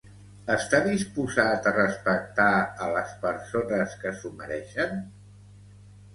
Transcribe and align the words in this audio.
Està 0.51 0.77
disposat 0.85 1.69
a 1.71 1.73
respectar 1.75 2.47
a 2.87 2.89
les 2.97 3.13
persones 3.27 3.95
que 4.01 4.15
s'ho 4.19 4.35
mereixen? 4.43 4.99